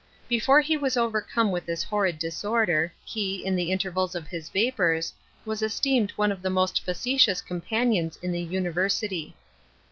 [0.27, 5.13] Before he was overcome with this horrid disorder, he, in the intervals of his vapours,
[5.45, 9.35] was esteemed one of the most facetious companions in the University.